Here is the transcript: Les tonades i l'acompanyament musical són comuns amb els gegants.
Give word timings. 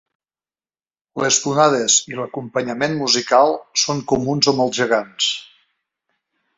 Les 1.23 1.37
tonades 1.43 1.99
i 2.13 2.17
l'acompanyament 2.21 2.97
musical 3.05 3.55
són 3.85 4.05
comuns 4.15 4.53
amb 4.55 4.67
els 4.67 4.83
gegants. 4.83 5.33